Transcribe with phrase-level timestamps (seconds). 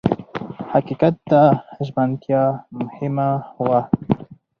[0.71, 1.41] حقیقت ته
[1.87, 2.43] ژمنتیا
[2.79, 3.29] مهمه
[3.65, 3.79] وه.